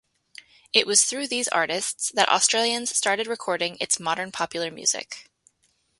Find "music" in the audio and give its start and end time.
4.71-5.29